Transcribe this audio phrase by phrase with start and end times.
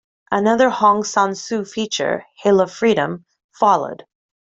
[0.31, 4.07] Another Hong Sang-soo feature, "Hill of Freedom", followed.